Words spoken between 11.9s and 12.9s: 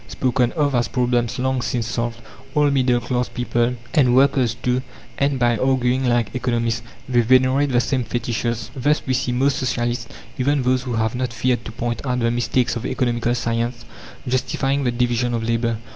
out the mistakes of